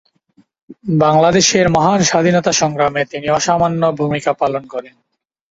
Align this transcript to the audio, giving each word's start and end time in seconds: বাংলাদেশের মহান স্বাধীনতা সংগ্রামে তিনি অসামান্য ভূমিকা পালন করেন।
বাংলাদেশের 1.03 1.65
মহান 1.69 1.99
স্বাধীনতা 2.01 2.51
সংগ্রামে 2.53 3.01
তিনি 3.05 3.27
অসামান্য 3.29 3.81
ভূমিকা 3.99 4.31
পালন 4.33 4.63
করেন। 4.73 4.95